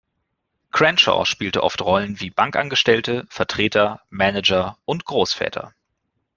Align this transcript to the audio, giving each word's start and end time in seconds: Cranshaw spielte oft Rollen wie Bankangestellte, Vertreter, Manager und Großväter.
Cranshaw 0.71 1.25
spielte 1.25 1.61
oft 1.61 1.79
Rollen 1.83 2.19
wie 2.19 2.31
Bankangestellte, 2.31 3.27
Vertreter, 3.29 4.01
Manager 4.09 4.79
und 4.85 5.05
Großväter. 5.05 5.75